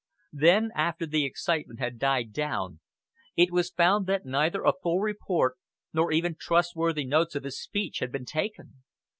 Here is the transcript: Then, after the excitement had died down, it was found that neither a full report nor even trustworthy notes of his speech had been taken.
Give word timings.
Then, 0.33 0.71
after 0.73 1.05
the 1.05 1.25
excitement 1.25 1.79
had 1.79 1.99
died 1.99 2.33
down, 2.33 2.79
it 3.35 3.51
was 3.51 3.69
found 3.69 4.07
that 4.07 4.25
neither 4.25 4.63
a 4.63 4.73
full 4.81 4.99
report 4.99 5.57
nor 5.93 6.11
even 6.11 6.35
trustworthy 6.39 7.05
notes 7.05 7.35
of 7.35 7.43
his 7.43 7.61
speech 7.61 7.99
had 7.99 8.11
been 8.11 8.25
taken. 8.25 8.81